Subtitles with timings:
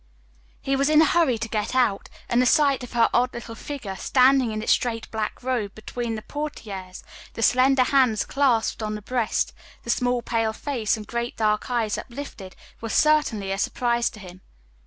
[0.59, 3.53] He was in a hurry to get out, and the sight of her odd little
[3.53, 8.95] figure, standing in its straight black robe between the portières, the slender hands clasped on
[8.95, 9.53] the breast,
[9.83, 14.41] the small pale face and great dark eyes uplifted, was certainly a surprise to him.